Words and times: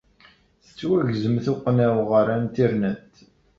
Tettwagzem 0.65 1.35
tuqqna-w 1.45 1.97
ɣer 2.11 2.27
Internet. 2.41 3.11